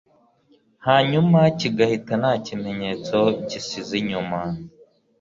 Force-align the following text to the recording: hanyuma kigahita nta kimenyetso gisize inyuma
hanyuma 0.87 1.39
kigahita 1.59 2.13
nta 2.21 2.33
kimenyetso 2.45 3.17
gisize 3.49 3.93
inyuma 4.01 4.39